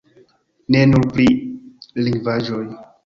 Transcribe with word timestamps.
Ne 0.75 0.79
nur 0.93 1.05
pri 1.13 1.27
lingvaĵoj. 2.07 2.65